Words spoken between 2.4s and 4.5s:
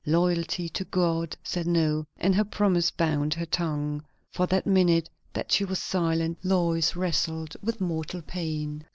promise bound her tongue. For